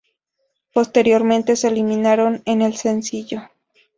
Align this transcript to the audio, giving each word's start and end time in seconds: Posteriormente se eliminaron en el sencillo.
Posteriormente 0.73 1.55
se 1.55 1.67
eliminaron 1.67 2.41
en 2.45 2.63
el 2.63 2.75
sencillo. 2.75 3.41